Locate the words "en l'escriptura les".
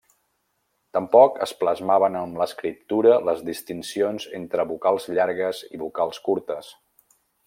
2.21-3.43